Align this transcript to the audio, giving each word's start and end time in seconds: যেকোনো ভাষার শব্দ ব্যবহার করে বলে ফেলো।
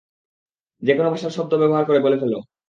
যেকোনো 0.83 1.07
ভাষার 1.09 1.31
শব্দ 1.31 1.51
ব্যবহার 1.57 1.83
করে 1.85 1.99
বলে 1.99 2.17
ফেলো। 2.17 2.37